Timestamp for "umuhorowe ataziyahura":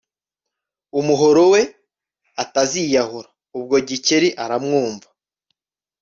0.99-3.29